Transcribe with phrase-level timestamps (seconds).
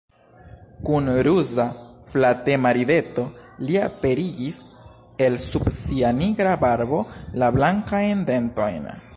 [0.87, 1.65] Kun ruza,
[2.13, 3.27] flatema rideto
[3.67, 4.59] li aperigis
[5.29, 7.05] el sub sia nigra barbo
[7.43, 8.95] la blankajn dentojn.